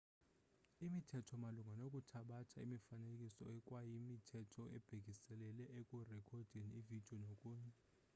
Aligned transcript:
imithetho 0.85 1.33
malunga 1.43 1.73
nokuthabatha 1.79 2.57
imifanekiso 2.65 3.43
ikwayimithetho 3.59 4.61
ebhekiselele 4.77 5.63
ekurekhodeni 5.79 6.71
ividiyo 6.79 7.17
nokunye 7.23 7.71